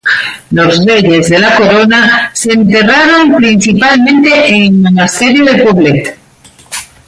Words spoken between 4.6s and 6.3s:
el monasterio de Poblet.